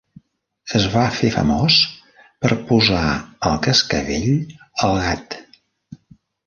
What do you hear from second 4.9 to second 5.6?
gat".